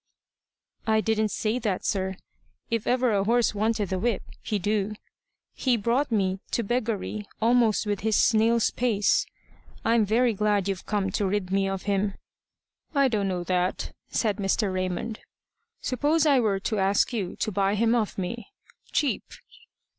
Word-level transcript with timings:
"I 0.87 0.99
didn't 0.99 1.29
say 1.29 1.59
that, 1.59 1.85
sir. 1.85 2.15
If 2.71 2.87
ever 2.87 3.11
a 3.13 3.23
horse 3.23 3.53
wanted 3.53 3.89
the 3.89 3.99
whip, 3.99 4.23
he 4.41 4.57
do. 4.57 4.93
He's 5.53 5.79
brought 5.79 6.11
me 6.11 6.39
to 6.53 6.63
beggary 6.63 7.27
almost 7.39 7.85
with 7.85 7.99
his 7.99 8.15
snail's 8.15 8.71
pace. 8.71 9.27
I'm 9.85 10.03
very 10.03 10.33
glad 10.33 10.67
you've 10.67 10.87
come 10.87 11.11
to 11.11 11.27
rid 11.27 11.51
me 11.51 11.69
of 11.69 11.83
him." 11.83 12.15
"I 12.95 13.09
don't 13.09 13.27
know 13.27 13.43
that," 13.43 13.91
said 14.09 14.37
Mr. 14.37 14.73
Raymond. 14.73 15.19
"Suppose 15.81 16.25
I 16.25 16.39
were 16.39 16.59
to 16.61 16.79
ask 16.79 17.13
you 17.13 17.35
to 17.35 17.51
buy 17.51 17.75
him 17.75 17.93
of 17.93 18.17
me 18.17 18.47
cheap." 18.91 19.21